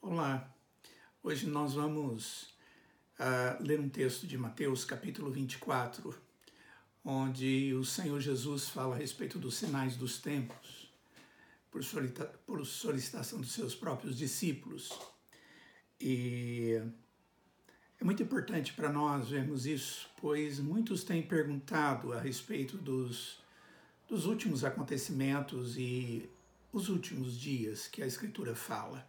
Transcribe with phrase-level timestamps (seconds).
[0.00, 0.48] Olá,
[1.24, 2.44] hoje nós vamos
[3.18, 6.16] uh, ler um texto de Mateus, capítulo 24,
[7.04, 10.88] onde o Senhor Jesus fala a respeito dos sinais dos tempos,
[11.68, 11.82] por,
[12.46, 14.96] por solicitação dos seus próprios discípulos.
[16.00, 16.80] E
[18.00, 23.40] é muito importante para nós vermos isso, pois muitos têm perguntado a respeito dos,
[24.06, 26.30] dos últimos acontecimentos e
[26.72, 29.07] os últimos dias que a Escritura fala.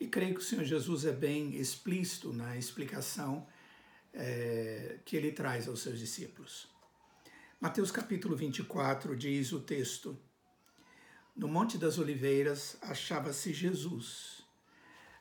[0.00, 3.46] E creio que o Senhor Jesus é bem explícito na explicação
[4.14, 6.66] é, que ele traz aos seus discípulos.
[7.60, 10.18] Mateus capítulo 24 diz o texto:
[11.36, 14.40] No Monte das Oliveiras achava-se Jesus,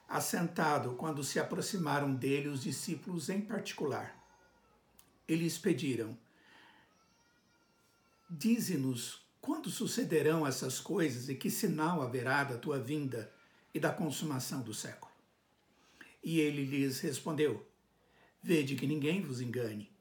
[0.08, 4.18] assentado quando se aproximaram dele os discípulos em particular.
[5.28, 6.18] Eles pediram:
[8.30, 13.38] Dize-nos quando sucederão essas coisas e que sinal haverá da tua vinda?
[13.74, 15.12] E da consumação do século.
[16.24, 17.66] E ele lhes respondeu:
[18.42, 19.92] Vede que ninguém vos engane,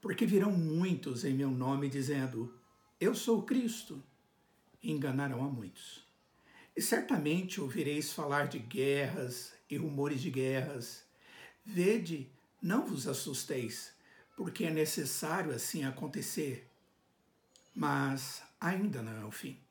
[0.00, 2.54] porque virão muitos em meu nome dizendo:
[3.00, 4.02] Eu sou Cristo,
[4.82, 6.04] e enganarão a muitos.
[6.76, 11.04] E certamente ouvireis falar de guerras e rumores de guerras.
[11.64, 12.30] Vede,
[12.62, 13.92] não vos assusteis,
[14.36, 16.70] porque é necessário assim acontecer.
[17.74, 19.65] Mas ainda não é o fim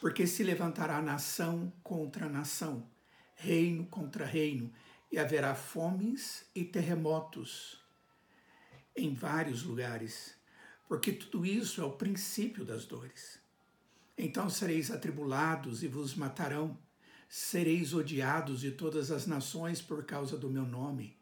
[0.00, 2.88] porque se levantará nação contra nação,
[3.34, 4.72] reino contra reino,
[5.10, 7.82] e haverá fomes e terremotos
[8.96, 10.34] em vários lugares,
[10.88, 13.38] porque tudo isso é o princípio das dores.
[14.16, 16.78] Então sereis atribulados e vos matarão,
[17.28, 21.18] sereis odiados de todas as nações por causa do meu nome.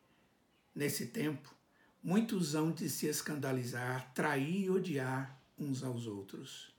[0.74, 1.54] Nesse tempo,
[2.02, 6.69] muitos hão de se escandalizar, trair e odiar uns aos outros.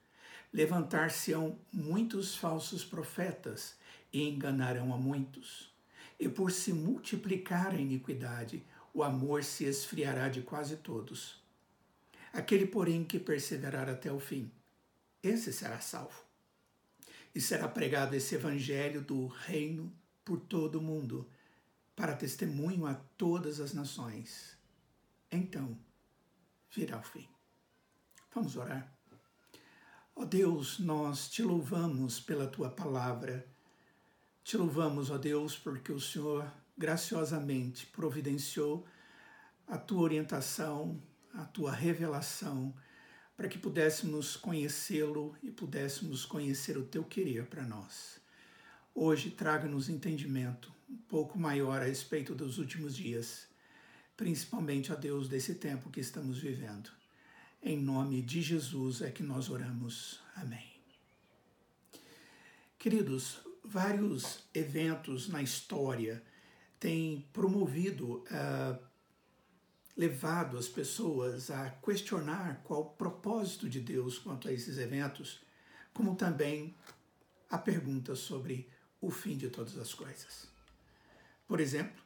[0.53, 3.75] Levantar-se-ão muitos falsos profetas
[4.11, 5.73] e enganarão a muitos.
[6.19, 8.63] E por se multiplicar a iniquidade,
[8.93, 11.41] o amor se esfriará de quase todos.
[12.33, 14.51] Aquele, porém, que perseverar até o fim,
[15.23, 16.23] esse será salvo.
[17.33, 19.91] E será pregado esse evangelho do reino
[20.23, 21.29] por todo o mundo,
[21.95, 24.57] para testemunho a todas as nações.
[25.31, 25.77] Então
[26.71, 27.27] virá o fim.
[28.33, 28.91] Vamos orar.
[30.21, 33.43] Ó Deus, nós te louvamos pela tua palavra.
[34.43, 38.85] Te louvamos, ó Deus, porque o Senhor graciosamente providenciou
[39.65, 41.01] a tua orientação,
[41.33, 42.71] a tua revelação,
[43.35, 48.21] para que pudéssemos conhecê-lo e pudéssemos conhecer o teu querer para nós.
[48.93, 53.47] Hoje traga-nos entendimento um pouco maior a respeito dos últimos dias,
[54.15, 57.00] principalmente, ó Deus, desse tempo que estamos vivendo.
[57.63, 60.19] Em nome de Jesus é que nós oramos.
[60.35, 60.81] Amém.
[62.79, 66.23] Queridos, vários eventos na história
[66.79, 68.83] têm promovido, uh,
[69.95, 75.39] levado as pessoas a questionar qual o propósito de Deus quanto a esses eventos,
[75.93, 76.75] como também
[77.47, 78.67] a pergunta sobre
[78.99, 80.47] o fim de todas as coisas.
[81.47, 82.01] Por exemplo,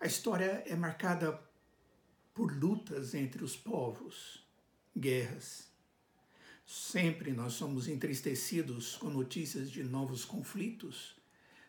[0.00, 1.42] a história é marcada
[2.32, 4.46] por lutas entre os povos
[4.98, 5.68] guerras.
[6.66, 11.16] Sempre nós somos entristecidos com notícias de novos conflitos,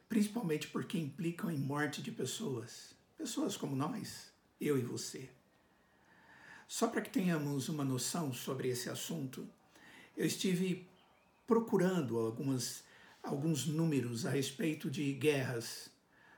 [0.10, 5.30] principalmente porque implicam em morte de pessoas, pessoas como nós, eu e você.
[6.68, 9.48] Só para que tenhamos uma noção sobre esse assunto,
[10.18, 10.88] eu estive
[11.48, 12.84] procurando algumas,
[13.24, 15.90] alguns números a respeito de guerras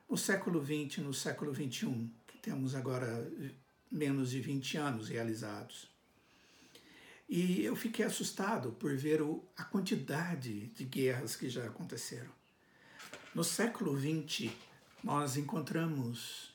[0.09, 3.29] no século XX e no século XXI, que temos agora
[3.91, 5.91] menos de 20 anos realizados.
[7.33, 12.29] E eu fiquei assustado por ver o, a quantidade de guerras que já aconteceram.
[13.33, 14.51] No século XX,
[15.01, 16.53] nós encontramos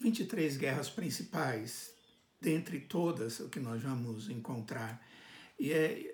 [0.00, 1.92] 23 guerras principais,
[2.40, 5.06] dentre todas o que nós vamos encontrar.
[5.60, 6.10] E é,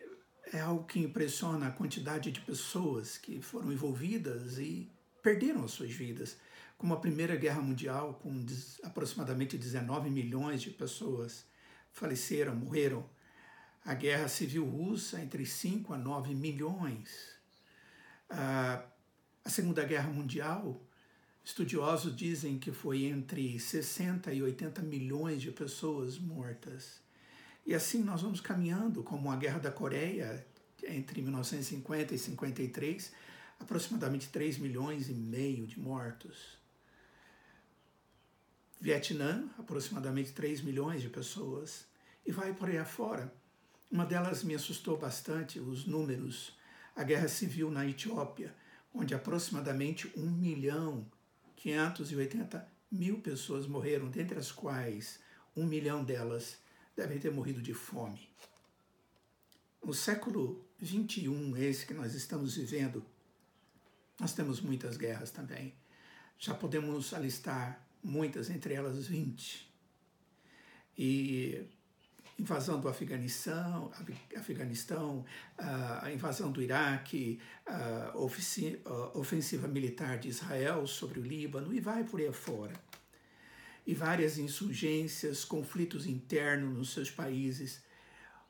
[0.52, 4.90] é algo que impressiona a quantidade de pessoas que foram envolvidas e
[5.22, 6.36] perderam as suas vidas.
[6.76, 8.44] Como a Primeira Guerra Mundial, com
[8.82, 11.44] aproximadamente 19 milhões de pessoas
[11.92, 13.08] faleceram, morreram
[13.84, 17.32] a guerra civil russa entre 5 a 9 milhões.
[18.30, 18.84] A
[19.46, 20.80] Segunda Guerra Mundial,
[21.44, 27.00] estudiosos dizem que foi entre 60 e 80 milhões de pessoas mortas.
[27.66, 30.46] E assim nós vamos caminhando, como a Guerra da Coreia,
[30.84, 33.12] entre 1950 e 53,
[33.60, 36.58] aproximadamente 3 milhões e meio de mortos.
[38.80, 41.84] Vietnã, aproximadamente 3 milhões de pessoas.
[42.26, 43.32] E vai por aí afora.
[43.92, 46.56] Uma delas me assustou bastante, os números.
[46.96, 48.54] A guerra civil na Etiópia,
[48.94, 51.06] onde aproximadamente 1 milhão
[51.56, 55.20] 580 mil pessoas morreram, dentre as quais
[55.54, 56.56] um milhão delas
[56.96, 58.30] devem ter morrido de fome.
[59.84, 63.04] No século 21, esse que nós estamos vivendo,
[64.18, 65.74] nós temos muitas guerras também.
[66.38, 69.70] Já podemos alistar muitas, entre elas 20.
[70.96, 71.66] E
[72.42, 73.92] invasão do Afeganistão,
[74.36, 75.24] Afeganistão
[75.56, 78.12] a invasão do Iraque, a
[79.14, 82.74] ofensiva militar de Israel sobre o Líbano e vai por aí afora.
[83.86, 87.80] E várias insurgências, conflitos internos nos seus países.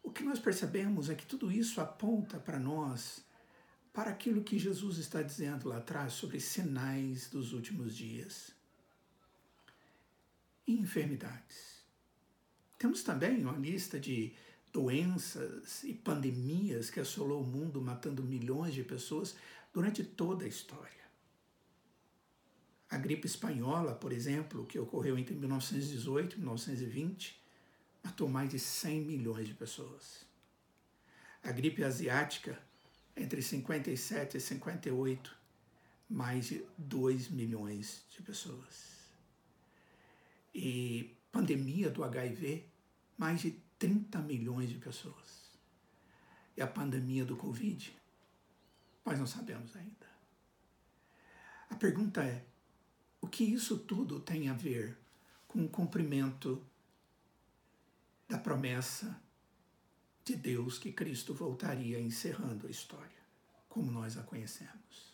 [0.03, 3.25] O que nós percebemos é que tudo isso aponta para nós
[3.93, 8.53] para aquilo que Jesus está dizendo lá atrás sobre sinais dos últimos dias.
[10.67, 11.72] E enfermidades.
[12.83, 14.33] Temos também uma lista de
[14.73, 19.37] doenças e pandemias que assolou o mundo, matando milhões de pessoas
[19.73, 21.05] durante toda a história.
[22.91, 27.41] A gripe espanhola, por exemplo, que ocorreu entre 1918 e 1920,
[28.03, 30.27] matou mais de 100 milhões de pessoas.
[31.41, 32.61] A gripe asiática,
[33.17, 35.37] entre 57 e 58,
[36.11, 39.07] mais de 2 milhões de pessoas.
[40.53, 42.72] E pandemia do HIV,
[43.17, 45.51] mais de 30 milhões de pessoas.
[46.57, 47.97] E a pandemia do Covid,
[49.05, 50.07] nós não sabemos ainda.
[51.71, 52.45] A pergunta é:
[53.21, 54.97] o que isso tudo tem a ver
[55.49, 56.65] com o cumprimento
[58.29, 59.21] da promessa
[60.25, 63.11] de Deus que Cristo voltaria encerrando a história,
[63.69, 65.13] como nós a conhecemos.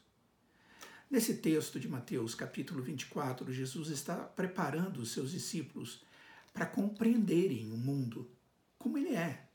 [1.11, 6.03] Nesse texto de Mateus, capítulo 24, Jesus está preparando os seus discípulos
[6.59, 8.29] para compreenderem o mundo
[8.81, 9.47] como ele é,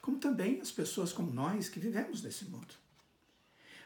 [0.00, 2.72] como também as pessoas como nós que vivemos nesse mundo.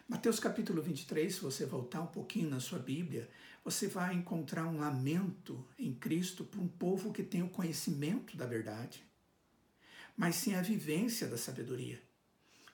[0.08, 3.28] Mateus capítulo 23, se você voltar um pouquinho na sua Bíblia,
[3.64, 8.46] você vai encontrar um lamento em Cristo para um povo que tem o conhecimento da
[8.46, 9.04] verdade,
[10.16, 12.00] mas sem a vivência da sabedoria.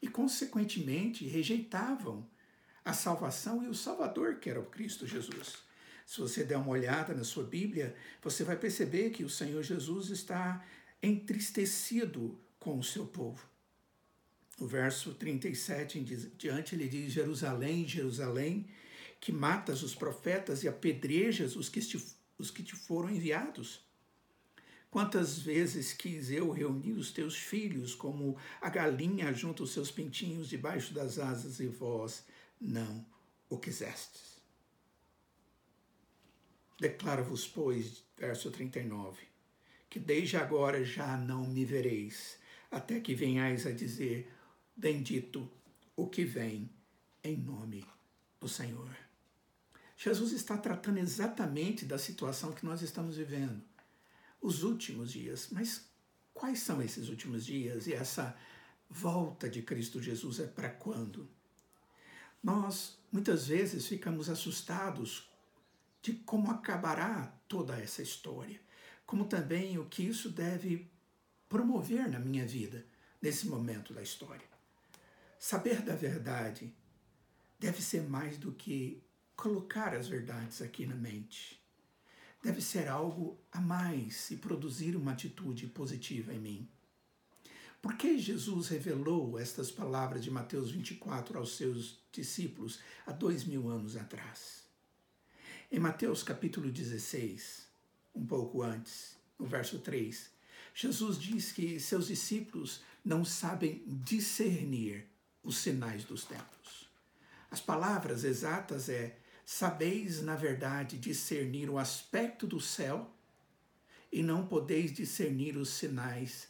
[0.02, 2.28] E, consequentemente, rejeitavam
[2.84, 5.65] a salvação e o Salvador, que era o Cristo Jesus.
[6.06, 10.10] Se você der uma olhada na sua Bíblia, você vai perceber que o Senhor Jesus
[10.10, 10.64] está
[11.02, 13.44] entristecido com o seu povo.
[14.60, 18.68] O verso 37 em diante ele diz: Jerusalém, Jerusalém,
[19.20, 22.00] que matas os profetas e apedrejas os que te,
[22.38, 23.84] os que te foram enviados.
[24.88, 30.48] Quantas vezes quis eu reunir os teus filhos, como a galinha junta os seus pintinhos
[30.48, 32.24] debaixo das asas, e vós
[32.60, 33.04] não
[33.50, 34.35] o quisestes.
[36.78, 39.22] Declaro-vos, pois, verso 39,
[39.88, 42.38] que desde agora já não me vereis,
[42.70, 44.30] até que venhais a dizer:
[44.76, 45.50] Bendito
[45.96, 46.70] o que vem
[47.24, 47.84] em nome
[48.38, 48.94] do Senhor.
[49.96, 53.62] Jesus está tratando exatamente da situação que nós estamos vivendo
[54.40, 55.48] os últimos dias.
[55.50, 55.88] Mas
[56.34, 58.36] quais são esses últimos dias e essa
[58.90, 61.28] volta de Cristo Jesus é para quando?
[62.42, 65.28] Nós muitas vezes ficamos assustados
[66.06, 68.60] de como acabará toda essa história,
[69.04, 70.88] como também o que isso deve
[71.48, 72.86] promover na minha vida
[73.20, 74.46] nesse momento da história.
[75.36, 76.72] Saber da verdade
[77.58, 79.02] deve ser mais do que
[79.34, 81.60] colocar as verdades aqui na mente
[82.40, 86.68] deve ser algo a mais e produzir uma atitude positiva em mim.
[87.82, 93.68] Por que Jesus revelou estas palavras de Mateus 24 aos seus discípulos há dois mil
[93.68, 94.65] anos atrás?
[95.70, 97.66] Em Mateus capítulo 16,
[98.14, 100.30] um pouco antes, no verso 3,
[100.72, 105.06] Jesus diz que seus discípulos não sabem discernir
[105.42, 106.88] os sinais dos tempos.
[107.50, 113.12] As palavras exatas é Sabeis, na verdade, discernir o aspecto do céu
[114.12, 116.48] e não podeis discernir os sinais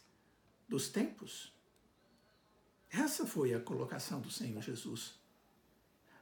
[0.68, 1.52] dos tempos?
[2.90, 5.14] Essa foi a colocação do Senhor Jesus.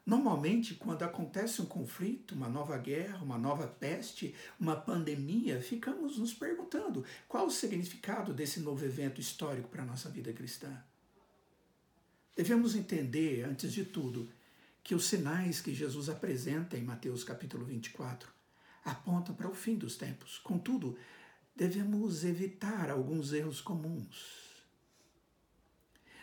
[0.06, 6.34] Normalmente, quando acontece um conflito, uma nova guerra, uma nova peste, uma pandemia, ficamos nos
[6.34, 10.76] perguntando qual o significado desse novo evento histórico para a nossa vida cristã.
[12.36, 14.28] Devemos entender, antes de tudo,
[14.82, 18.34] que os sinais que Jesus apresenta em Mateus capítulo 24
[18.84, 20.38] apontam para o fim dos tempos.
[20.38, 20.98] Contudo,
[21.56, 24.44] devemos evitar alguns erros comuns.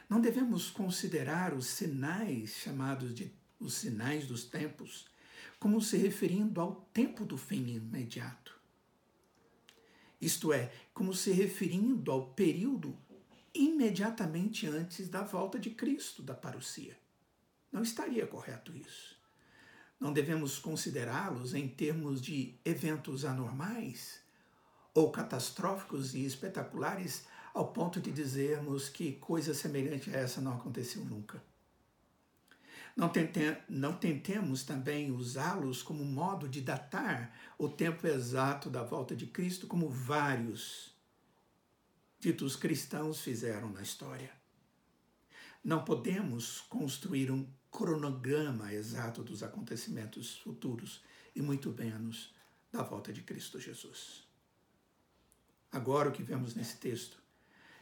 [0.07, 5.09] Não devemos considerar os sinais chamados de os sinais dos tempos
[5.59, 8.59] como se referindo ao tempo do fim imediato.
[10.19, 12.97] Isto é, como se referindo ao período
[13.53, 16.97] imediatamente antes da volta de Cristo, da parousia.
[17.71, 19.19] Não estaria correto isso.
[19.99, 24.19] não devemos considerá-los em termos de eventos anormais
[24.95, 31.05] ou catastróficos e espetaculares ao ponto de dizermos que coisa semelhante a essa não aconteceu
[31.05, 31.50] nunca.
[32.95, 39.15] Não, tente, não tentemos também usá-los como modo de datar o tempo exato da volta
[39.15, 40.93] de Cristo, como vários
[42.19, 44.31] ditos cristãos fizeram na história.
[45.63, 51.01] Não podemos construir um cronograma exato dos acontecimentos futuros
[51.36, 52.33] e muito menos
[52.71, 54.27] da volta de Cristo Jesus.
[55.71, 57.17] Agora, o que vemos nesse texto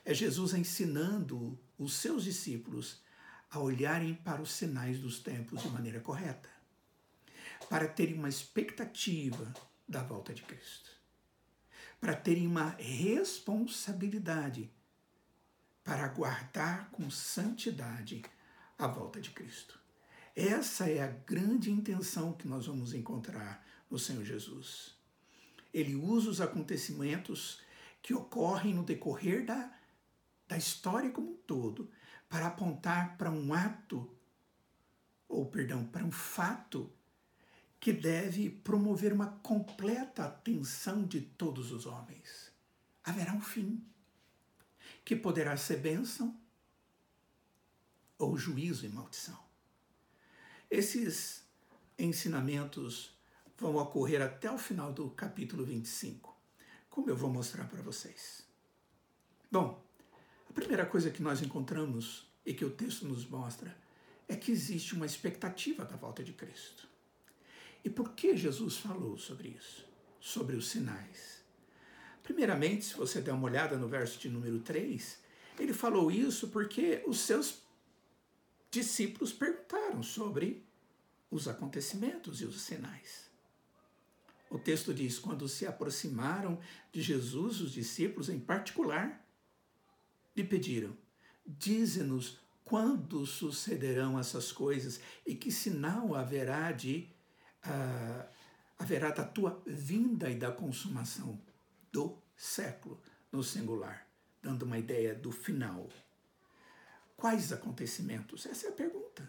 [0.06, 3.02] é Jesus ensinando os seus discípulos
[3.50, 6.50] a olharem para os sinais dos tempos de maneira correta,
[7.70, 9.54] para terem uma expectativa
[9.88, 10.90] da volta de Cristo,
[12.00, 14.72] para terem uma responsabilidade
[15.90, 18.24] para aguardar com santidade
[18.78, 19.80] a volta de Cristo.
[20.36, 24.96] Essa é a grande intenção que nós vamos encontrar no Senhor Jesus.
[25.74, 27.60] Ele usa os acontecimentos
[28.04, 29.74] que ocorrem no decorrer da,
[30.48, 31.90] da história como um todo
[32.30, 34.16] para apontar para um ato,
[35.28, 36.92] ou perdão, para um fato
[37.80, 42.52] que deve promover uma completa atenção de todos os homens.
[43.04, 43.84] Haverá um fim,
[45.04, 46.40] que poderá ser bênção
[48.18, 49.40] ou juízo e maldição.
[50.70, 51.44] Esses
[51.98, 53.18] ensinamentos
[53.58, 56.38] vão ocorrer até o final do capítulo 25,
[56.90, 58.46] como eu vou mostrar para vocês.
[59.52, 59.84] Bom,
[60.50, 63.78] a primeira coisa que nós encontramos e que o texto nos mostra
[64.28, 66.88] é que existe uma expectativa da volta de Cristo.
[67.84, 69.86] E por que Jesus falou sobre isso?
[70.20, 71.44] Sobre os sinais.
[72.24, 75.20] Primeiramente, se você der uma olhada no verso de número 3,
[75.60, 77.62] ele falou isso porque os seus
[78.72, 80.66] discípulos perguntaram sobre
[81.32, 83.30] os acontecimentos e os sinais.
[84.50, 86.60] O texto diz: quando se aproximaram
[86.92, 89.26] de Jesus, os discípulos em particular,
[90.40, 90.96] lhe pediram:
[91.46, 97.10] dize-nos quando sucederão essas coisas e que sinal haverá de
[97.66, 98.30] uh,
[98.78, 101.40] haverá da tua vinda e da consumação
[101.92, 104.08] do século no singular,
[104.42, 105.90] dando uma ideia do final.
[107.18, 108.46] Quais acontecimentos?
[108.46, 109.28] Essa é a pergunta.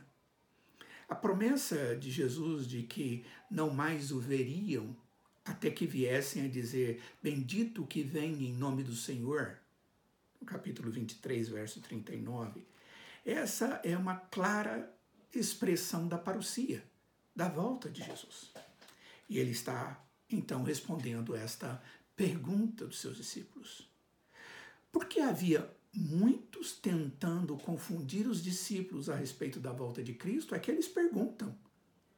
[1.08, 4.96] A promessa de Jesus de que não mais o veriam
[5.44, 9.59] até que viessem a dizer: Bendito que vem em nome do Senhor,
[10.40, 12.66] no capítulo 23, verso 39,
[13.24, 14.92] essa é uma clara
[15.34, 16.84] expressão da parousia,
[17.34, 18.52] da volta de Jesus.
[19.28, 21.82] E ele está, então, respondendo esta
[22.16, 23.88] pergunta dos seus discípulos.
[24.90, 30.70] Porque havia muitos tentando confundir os discípulos a respeito da volta de Cristo, é que
[30.70, 31.56] eles perguntam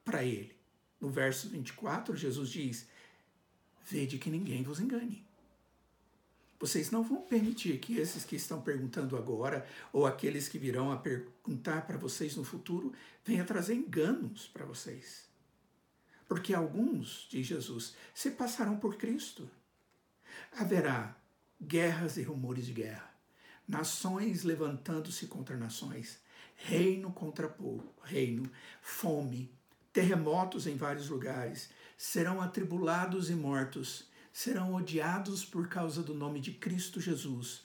[0.05, 0.57] para ele.
[1.00, 2.87] No verso 24, Jesus diz:
[3.85, 5.26] Vede que ninguém vos engane.
[6.62, 10.97] Vocês não vão permitir que esses que estão perguntando agora, ou aqueles que virão a
[10.97, 12.92] perguntar para vocês no futuro,
[13.25, 15.25] venham trazer enganos para vocês.
[16.28, 19.50] Porque alguns, diz Jesus, se passarão por Cristo.
[20.52, 21.16] Haverá
[21.61, 23.12] guerras e rumores de guerra,
[23.66, 26.21] nações levantando-se contra nações,
[26.54, 28.49] reino contra povo, reino,
[28.81, 29.52] fome,
[29.92, 36.52] terremotos em vários lugares, serão atribulados e mortos serão odiados por causa do nome de
[36.52, 37.64] Cristo Jesus.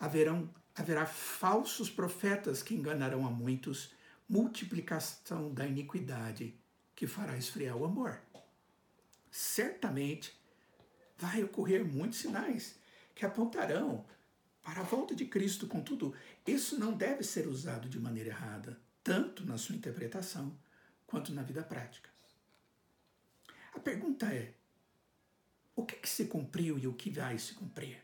[0.00, 3.92] Haverão, haverá falsos profetas que enganarão a muitos,
[4.28, 6.54] multiplicação da iniquidade
[6.94, 8.18] que fará esfriar o amor.
[9.30, 10.34] Certamente
[11.18, 12.76] vai ocorrer muitos sinais
[13.14, 14.04] que apontarão
[14.62, 15.66] para a volta de Cristo.
[15.66, 16.14] Contudo,
[16.46, 20.56] isso não deve ser usado de maneira errada, tanto na sua interpretação
[21.06, 22.10] quanto na vida prática.
[23.74, 24.54] A pergunta é:
[25.76, 28.02] o que, que se cumpriu e o que vai se cumprir?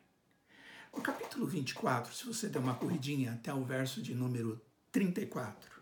[0.94, 4.60] No capítulo 24, se você der uma corridinha até o verso de número
[4.92, 5.80] 34,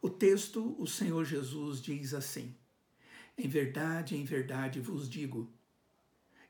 [0.00, 2.54] o texto, o Senhor Jesus diz assim:
[3.36, 5.52] Em verdade, em verdade vos digo,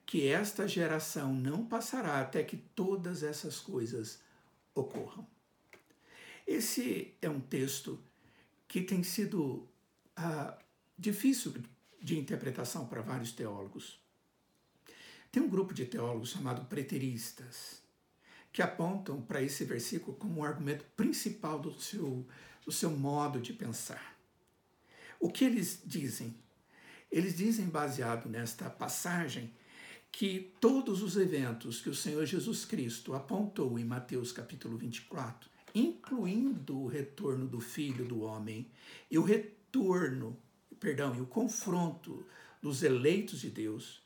[0.04, 4.20] que esta geração não passará até que todas essas coisas
[4.74, 5.26] ocorram.
[6.46, 7.98] Esse é um texto
[8.68, 9.68] que tem sido
[10.16, 10.58] ah,
[10.98, 11.54] difícil
[12.02, 13.99] de interpretação para vários teólogos.
[15.30, 17.80] Tem um grupo de teólogos chamado preteristas
[18.52, 22.26] que apontam para esse versículo como o argumento principal do seu,
[22.64, 24.18] do seu modo de pensar.
[25.20, 26.34] O que eles dizem?
[27.10, 29.52] Eles dizem, baseado nesta passagem,
[30.10, 36.76] que todos os eventos que o Senhor Jesus Cristo apontou em Mateus capítulo 24, incluindo
[36.76, 38.68] o retorno do Filho do Homem
[39.08, 40.36] e o retorno
[40.80, 42.24] perdão, e o confronto
[42.60, 44.02] dos eleitos de Deus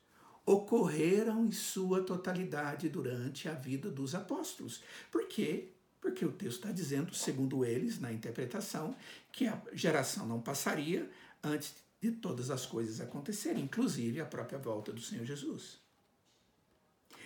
[0.47, 4.83] ocorreram em sua totalidade durante a vida dos apóstolos.
[5.11, 5.71] Por quê?
[6.01, 8.95] Porque o texto está dizendo, segundo eles, na interpretação,
[9.33, 11.11] que a geração não passaria
[11.43, 15.79] antes de todas as coisas acontecerem, inclusive a própria volta do Senhor Jesus.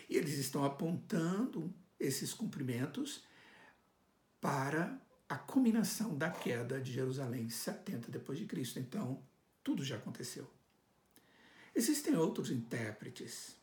[0.08, 3.24] E eles estão apontando esses cumprimentos
[4.40, 8.78] para a culminação da queda de Jerusalém 70 depois de Cristo.
[8.78, 9.20] Então,
[9.62, 10.48] tudo já aconteceu.
[11.74, 13.56] Existem outros intérpretes.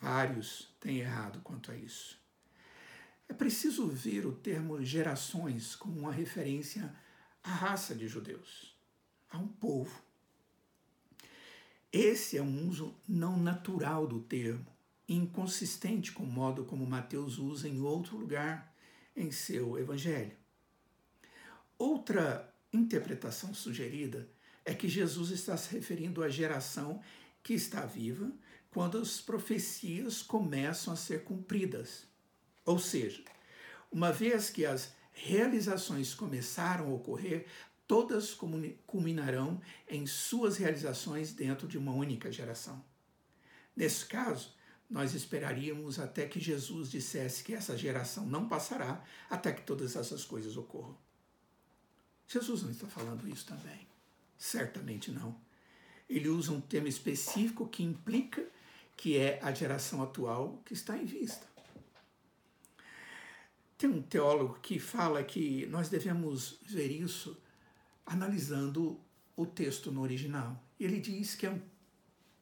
[0.00, 2.18] Vários têm errado quanto a isso.
[3.28, 6.94] É preciso ver o termo gerações como uma referência
[7.42, 8.74] à raça de judeus,
[9.30, 10.02] a um povo.
[11.92, 14.66] Esse é um uso não natural do termo,
[15.08, 18.74] inconsistente com o modo como Mateus usa em outro lugar
[19.16, 20.36] em seu evangelho.
[21.78, 24.28] Outra interpretação sugerida
[24.68, 27.00] é que Jesus está se referindo à geração
[27.42, 28.30] que está viva
[28.70, 32.06] quando as profecias começam a ser cumpridas.
[32.66, 33.24] Ou seja,
[33.90, 37.46] uma vez que as realizações começaram a ocorrer,
[37.86, 38.36] todas
[38.86, 39.58] culminarão
[39.88, 42.84] em suas realizações dentro de uma única geração.
[43.74, 44.54] Nesse caso,
[44.88, 50.26] nós esperaríamos até que Jesus dissesse que essa geração não passará até que todas essas
[50.26, 50.98] coisas ocorram.
[52.26, 53.88] Jesus não está falando isso também.
[54.38, 55.36] Certamente não.
[56.08, 58.46] Ele usa um termo específico que implica
[58.96, 61.46] que é a geração atual que está em vista.
[63.76, 67.36] Tem um teólogo que fala que nós devemos ver isso
[68.06, 68.98] analisando
[69.36, 70.60] o texto no original.
[70.80, 71.60] Ele diz que é um,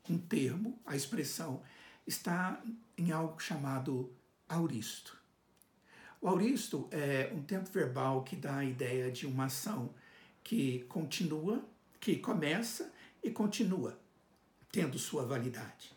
[0.09, 1.63] um termo, a expressão,
[2.07, 2.63] está
[2.97, 4.11] em algo chamado
[4.49, 5.19] auristo.
[6.21, 9.95] O auristo é um tempo verbal que dá a ideia de uma ação
[10.43, 11.63] que continua,
[12.07, 13.99] que começa e continua,
[14.71, 15.91] tendo sua validade.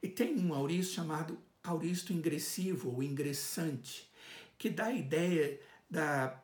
[0.00, 4.08] E tem um auristo chamado auristo ingressivo ou ingressante,
[4.56, 5.58] que dá a ideia
[5.90, 6.40] da,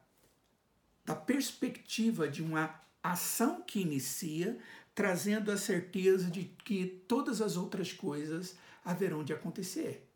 [1.04, 4.58] da perspectiva de uma ação que inicia,
[4.96, 10.08] trazendo a certeza de que todas as outras coisas haverão de acontecer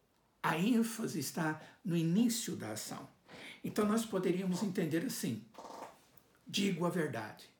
[0.42, 3.08] a ênfase está no início da ação.
[3.62, 5.40] Então nós poderíamos entender assim:
[6.44, 7.51] digo a verdade,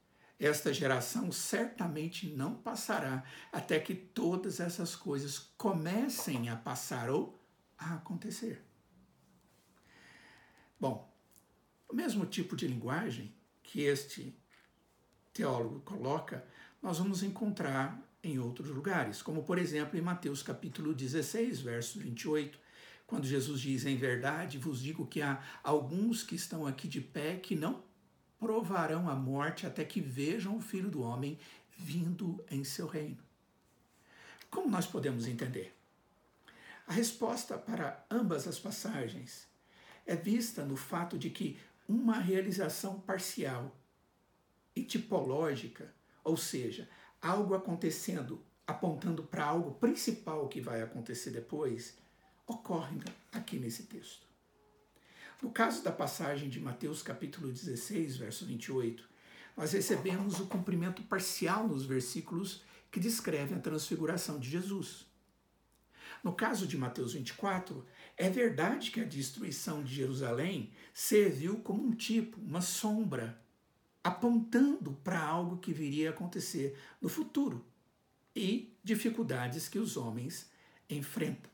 [0.46, 7.40] esta geração certamente não passará até que todas essas coisas comecem a passar ou
[7.78, 8.64] a acontecer.
[10.80, 11.08] Bom,
[11.88, 14.36] o mesmo tipo de linguagem que este
[15.32, 16.44] teólogo coloca,
[16.82, 22.58] nós vamos encontrar em outros lugares, como por exemplo em Mateus capítulo 16, verso 28,
[23.06, 27.36] quando Jesus diz: Em verdade vos digo que há alguns que estão aqui de pé
[27.36, 27.82] que não
[28.42, 31.38] provarão a morte até que vejam o Filho do Homem
[31.78, 33.22] vindo em seu reino.
[34.50, 35.72] Como nós podemos entender?
[36.84, 39.46] A resposta para ambas as passagens
[40.04, 41.56] é vista no fato de que
[41.88, 43.72] uma realização parcial
[44.74, 46.88] e tipológica, ou seja,
[47.20, 51.96] algo acontecendo apontando para algo principal que vai acontecer depois,
[52.44, 53.00] ocorrem
[53.30, 54.31] aqui nesse texto.
[55.42, 59.02] No caso da passagem de Mateus capítulo 16, verso 28,
[59.56, 65.04] nós recebemos o cumprimento parcial nos versículos que descrevem a transfiguração de Jesus.
[66.22, 67.84] No caso de Mateus 24,
[68.16, 73.42] é verdade que a destruição de Jerusalém serviu como um tipo, uma sombra,
[74.04, 77.66] apontando para algo que viria a acontecer no futuro
[78.34, 80.48] e dificuldades que os homens
[80.88, 81.50] enfrentam.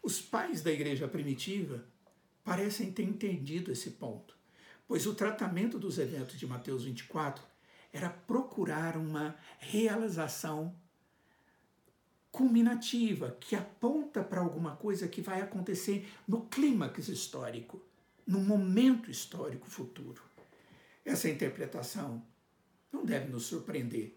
[0.00, 1.84] Os pais da igreja primitiva
[2.48, 4.34] parecem ter entendido esse ponto,
[4.86, 7.44] pois o tratamento dos eventos de Mateus 24
[7.92, 10.74] era procurar uma realização
[12.32, 17.84] culminativa que aponta para alguma coisa que vai acontecer no clímax histórico,
[18.26, 20.22] no momento histórico futuro.
[21.04, 22.26] Essa interpretação
[22.90, 24.16] não deve nos surpreender.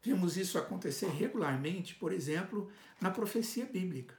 [0.00, 4.16] Vemos isso acontecer regularmente, por exemplo, na profecia bíblica.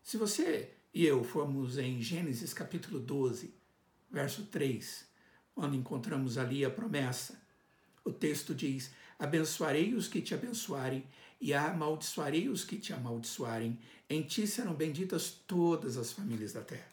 [0.00, 3.54] Se você e eu formos em Gênesis capítulo 12,
[4.10, 5.06] verso 3,
[5.54, 7.40] onde encontramos ali a promessa,
[8.04, 11.06] o texto diz: Abençoarei os que te abençoarem
[11.40, 13.78] e amaldiçoarei os que te amaldiçoarem.
[14.08, 16.88] Em ti serão benditas todas as famílias da terra.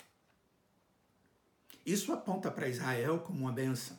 [1.86, 3.98] Isso aponta para Israel como uma benção.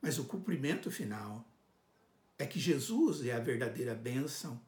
[0.00, 1.46] Mas o cumprimento final
[2.38, 4.60] é que Jesus é a verdadeira bênção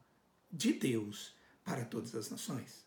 [0.51, 2.86] de Deus para todas as nações.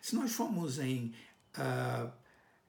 [0.00, 1.14] Se nós formos em
[1.56, 2.12] uh,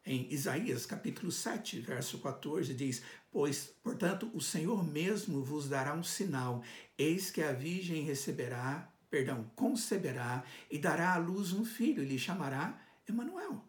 [0.06, 6.04] Em Isaías capítulo 7, verso 14, diz: Pois, portanto, o Senhor mesmo vos dará um
[6.04, 6.62] sinal,
[6.98, 12.20] eis que a virgem receberá, perdão, conceberá e dará à luz um filho, e lhe
[12.20, 13.64] chamará Emanuel.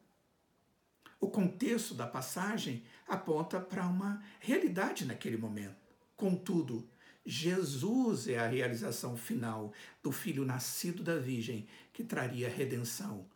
[1.20, 5.76] O contexto da passagem aponta para uma realidade naquele momento.
[6.16, 6.86] Contudo,
[7.24, 13.26] Jesus é a realização final do filho nascido da virgem que traria redenção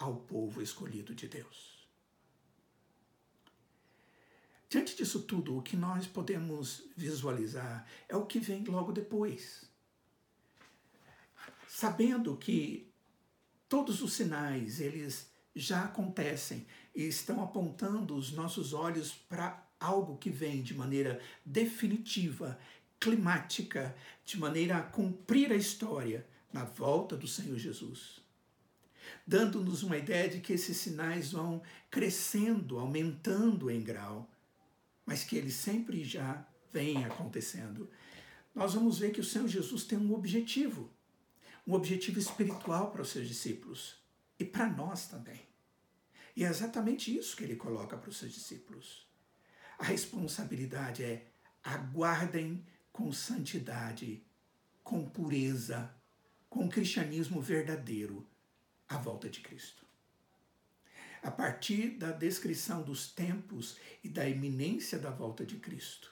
[0.00, 1.86] ao povo escolhido de Deus.
[4.68, 9.68] Diante disso tudo, o que nós podemos visualizar é o que vem logo depois.
[11.68, 12.90] Sabendo que
[13.68, 20.30] todos os sinais, eles já acontecem e estão apontando os nossos olhos para algo que
[20.30, 22.58] vem de maneira definitiva,
[22.98, 28.19] climática, de maneira a cumprir a história na volta do Senhor Jesus.
[29.26, 34.28] Dando-nos uma ideia de que esses sinais vão crescendo, aumentando em grau
[35.10, 37.90] mas que ele sempre já vem acontecendo.
[38.54, 40.88] Nós vamos ver que o Senhor Jesus tem um objetivo,
[41.66, 43.96] um objetivo espiritual para os seus discípulos
[44.38, 45.40] e para nós também.
[46.36, 49.04] E é exatamente isso que ele coloca para os seus discípulos.
[49.80, 51.26] A responsabilidade é
[51.64, 54.24] aguardem com santidade,
[54.84, 55.92] com pureza,
[56.48, 58.24] com cristianismo verdadeiro
[58.90, 59.80] a volta de Cristo
[61.22, 66.10] a partir da descrição dos tempos e da iminência da volta de Cristo.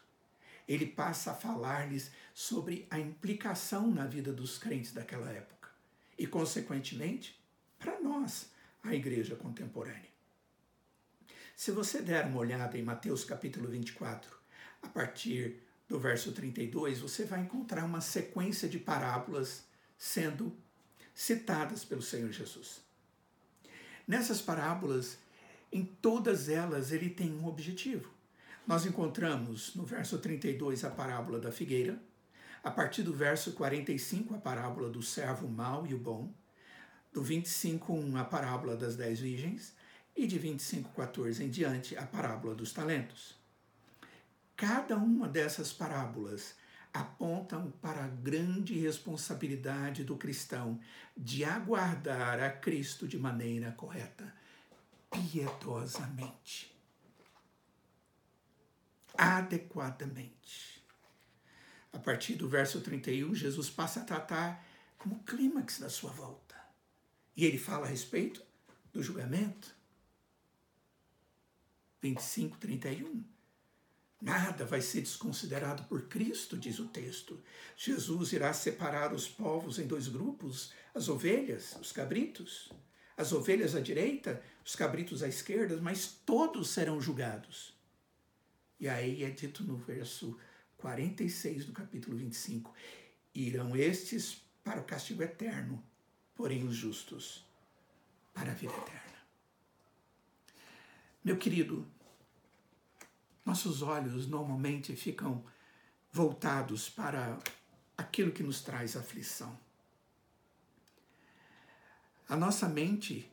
[0.66, 5.70] Ele passa a falar-lhes sobre a implicação na vida dos crentes daquela época
[6.18, 7.40] e, consequentemente,
[7.78, 8.50] para nós,
[8.82, 10.08] a igreja contemporânea.
[11.56, 14.30] Se você der uma olhada em Mateus capítulo 24,
[14.82, 19.64] a partir do verso 32, você vai encontrar uma sequência de parábolas
[19.96, 20.54] sendo
[21.18, 22.80] citadas pelo Senhor Jesus.
[24.06, 25.18] Nessas parábolas,
[25.72, 28.08] em todas elas, ele tem um objetivo.
[28.64, 32.00] Nós encontramos no verso 32 a parábola da figueira,
[32.62, 36.32] a partir do verso 45 a parábola do servo mau e o bom,
[37.12, 39.74] do 25 1 a parábola das dez virgens
[40.14, 43.34] e de 25 14 em diante a parábola dos talentos.
[44.54, 46.54] Cada uma dessas parábolas
[46.92, 50.80] apontam para a grande responsabilidade do cristão
[51.16, 54.32] de aguardar a Cristo de maneira correta,
[55.10, 56.74] piedosamente,
[59.16, 60.82] adequadamente.
[61.92, 64.64] A partir do verso 31, Jesus passa a tratar
[64.98, 66.56] como clímax da sua volta.
[67.36, 68.42] E ele fala a respeito
[68.92, 69.74] do julgamento.
[72.00, 73.24] 25, 31
[74.20, 77.40] Nada vai ser desconsiderado por Cristo, diz o texto.
[77.76, 82.70] Jesus irá separar os povos em dois grupos: as ovelhas, os cabritos.
[83.16, 87.76] As ovelhas à direita, os cabritos à esquerda, mas todos serão julgados.
[88.78, 90.38] E aí é dito no verso
[90.76, 92.72] 46 do capítulo 25:
[93.34, 95.82] Irão estes para o castigo eterno,
[96.34, 97.44] porém os justos
[98.32, 99.18] para a vida eterna.
[101.24, 101.84] Meu querido,
[103.48, 105.42] nossos olhos normalmente ficam
[106.12, 107.38] voltados para
[107.96, 109.58] aquilo que nos traz aflição.
[112.28, 113.26] A nossa mente,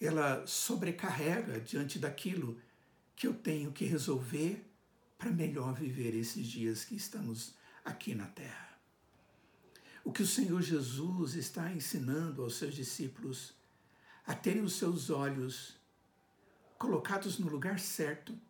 [0.00, 2.58] ela sobrecarrega diante daquilo
[3.14, 4.66] que eu tenho que resolver
[5.18, 7.54] para melhor viver esses dias que estamos
[7.84, 8.78] aqui na terra.
[10.04, 13.52] O que o Senhor Jesus está ensinando aos seus discípulos
[14.26, 15.76] a terem os seus olhos
[16.78, 18.45] colocados no lugar certo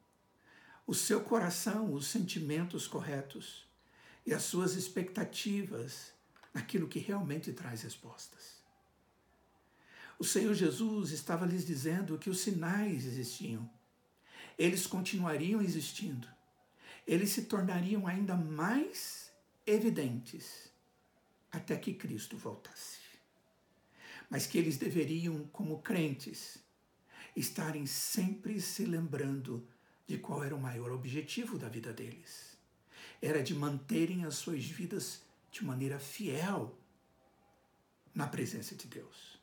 [0.86, 3.66] o seu coração, os sentimentos corretos
[4.24, 6.12] e as suas expectativas
[6.54, 8.56] naquilo que realmente traz respostas.
[10.18, 13.68] O Senhor Jesus estava lhes dizendo que os sinais existiam,
[14.56, 16.26] eles continuariam existindo,
[17.06, 19.30] eles se tornariam ainda mais
[19.66, 20.70] evidentes
[21.52, 22.98] até que Cristo voltasse.
[24.30, 26.58] Mas que eles deveriam, como crentes,
[27.36, 29.66] estarem sempre se lembrando
[30.06, 32.56] de qual era o maior objetivo da vida deles.
[33.20, 36.76] Era de manterem as suas vidas de maneira fiel
[38.14, 39.38] na presença de Deus.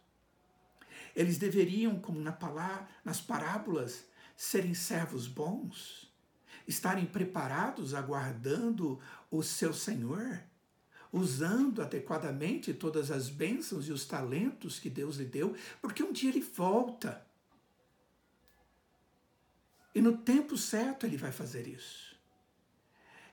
[1.16, 6.12] Eles deveriam, como na palavra, nas parábolas, serem servos bons,
[6.68, 9.00] estarem preparados, aguardando
[9.30, 10.42] o seu Senhor,
[11.12, 16.30] usando adequadamente todas as bênçãos e os talentos que Deus lhe deu, porque um dia
[16.30, 17.24] ele volta
[19.94, 22.14] e no tempo certo ele vai fazer isso.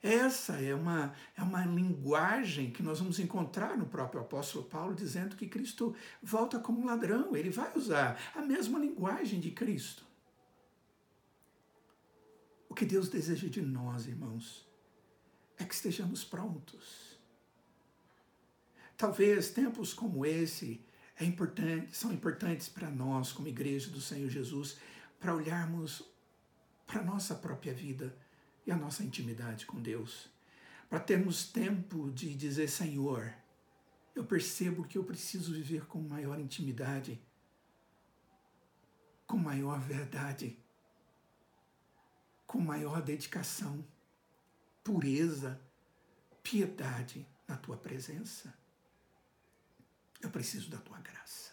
[0.03, 5.37] Essa é uma, é uma linguagem que nós vamos encontrar no próprio apóstolo Paulo, dizendo
[5.37, 7.37] que Cristo volta como ladrão.
[7.37, 10.05] Ele vai usar a mesma linguagem de Cristo.
[12.67, 14.67] O que Deus deseja de nós, irmãos,
[15.59, 17.19] é que estejamos prontos.
[18.97, 20.83] Talvez tempos como esse
[21.19, 24.79] é importante, são importantes para nós, como igreja do Senhor Jesus,
[25.19, 26.10] para olharmos
[26.91, 28.13] para a nossa própria vida
[28.67, 30.29] e a nossa intimidade com Deus.
[30.89, 33.33] Para termos tempo de dizer, Senhor,
[34.13, 37.23] eu percebo que eu preciso viver com maior intimidade,
[39.25, 40.59] com maior verdade,
[42.45, 43.87] com maior dedicação,
[44.83, 45.61] pureza,
[46.43, 48.53] piedade na tua presença.
[50.21, 51.53] Eu preciso da tua graça.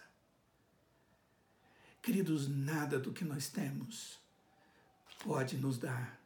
[2.02, 4.18] Queridos, nada do que nós temos
[5.18, 6.20] pode nos dar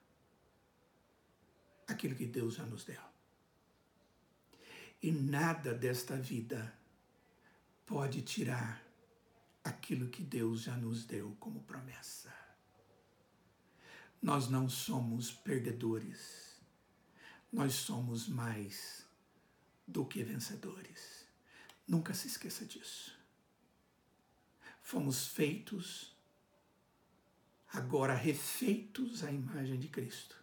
[1.87, 3.03] aquilo que Deus já nos deu.
[5.03, 6.73] E nada desta vida
[7.85, 8.83] pode tirar
[9.65, 12.33] aquilo que Deus já nos deu como promessa.
[14.21, 16.61] Nós não somos perdedores,
[17.53, 19.05] nós somos mais
[19.87, 21.27] do que vencedores.
[21.87, 23.19] Nunca se esqueça disso.
[24.81, 26.12] Fomos feitos,
[27.73, 30.37] agora refeitos à imagem de Cristo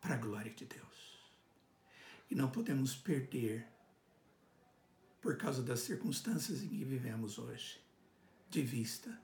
[0.00, 0.84] para a glória de Deus.
[2.30, 3.66] E não podemos perder,
[5.20, 7.80] por causa das circunstâncias em que vivemos hoje,
[8.50, 9.18] de vista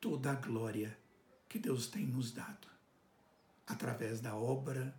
[0.00, 0.96] toda a glória
[1.48, 2.68] que Deus tem nos dado
[3.66, 4.94] através da obra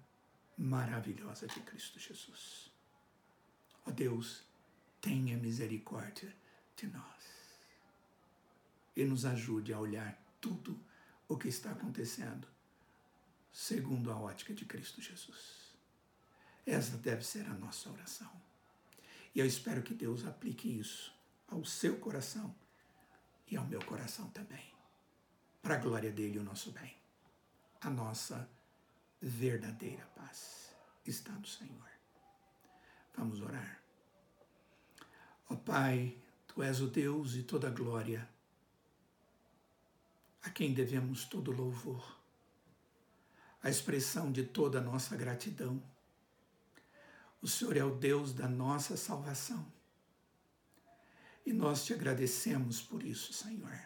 [0.58, 2.71] maravilhosa de Cristo Jesus.
[3.86, 4.43] Ó Deus,
[4.99, 6.36] tenha misericórdia
[6.75, 7.17] de nós
[8.95, 10.80] e nos ajude a olhar tudo
[11.27, 12.47] o que está acontecendo
[13.51, 15.75] segundo a ótica de Cristo Jesus.
[16.65, 18.31] Essa deve ser a nossa oração.
[19.33, 21.13] E eu espero que Deus aplique isso
[21.47, 22.53] ao seu coração
[23.49, 24.73] e ao meu coração também,
[25.61, 26.95] para a glória dele e o nosso bem.
[27.81, 28.49] A nossa
[29.21, 31.89] verdadeira paz está no Senhor.
[33.15, 33.81] Vamos orar.
[35.49, 38.27] Ó Pai, tu és o Deus e toda glória,
[40.47, 42.17] a quem devemos todo louvor
[43.62, 45.83] a expressão de toda a nossa gratidão.
[47.41, 49.65] O Senhor é o Deus da nossa salvação.
[51.45, 53.77] E nós te agradecemos por isso, Senhor.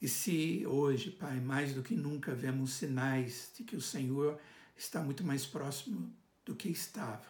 [0.00, 4.40] E se hoje, Pai, mais do que nunca vemos sinais de que o Senhor
[4.74, 6.10] está muito mais próximo
[6.42, 7.28] do que estava,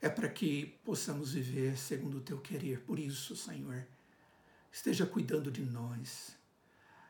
[0.00, 2.82] é para que possamos viver segundo o teu querer.
[2.82, 3.84] Por isso, Senhor,
[4.76, 6.36] esteja cuidando de nós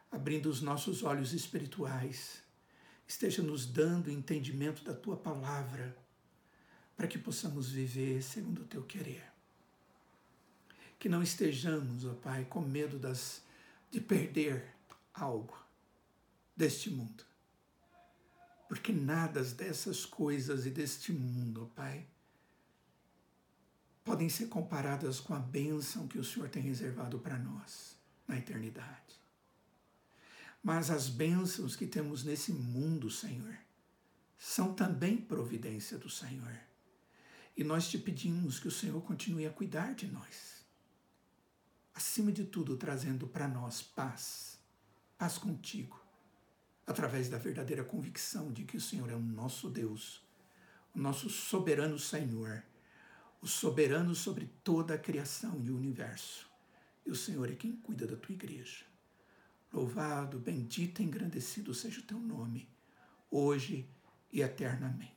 [0.08, 2.40] abrindo os nossos olhos espirituais,
[3.08, 5.96] esteja nos dando entendimento da tua palavra,
[6.96, 9.24] para que possamos viver segundo o teu querer.
[10.96, 13.42] Que não estejamos, ó Pai, com medo das,
[13.90, 14.64] de perder
[15.12, 15.58] algo
[16.56, 17.24] deste mundo.
[18.68, 22.06] Porque nada dessas coisas e deste mundo, ó Pai,
[24.06, 27.96] podem ser comparadas com a bênção que o Senhor tem reservado para nós
[28.28, 29.20] na eternidade.
[30.62, 33.58] Mas as bênçãos que temos nesse mundo, Senhor,
[34.38, 36.56] são também providência do Senhor.
[37.56, 40.64] E nós te pedimos que o Senhor continue a cuidar de nós.
[41.92, 44.60] Acima de tudo, trazendo para nós paz,
[45.18, 46.00] paz contigo,
[46.86, 50.22] através da verdadeira convicção de que o Senhor é o nosso Deus,
[50.94, 52.62] o nosso soberano Senhor,
[53.46, 56.50] o soberano sobre toda a criação e o universo.
[57.06, 58.84] E o Senhor é quem cuida da tua igreja.
[59.72, 62.68] Louvado, bendito e engrandecido seja o teu nome,
[63.30, 63.88] hoje
[64.32, 65.15] e eternamente.